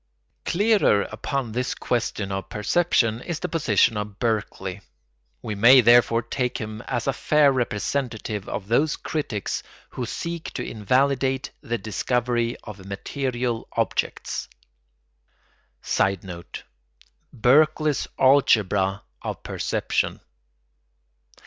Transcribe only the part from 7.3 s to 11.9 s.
representative of those critics who seek to invalidate the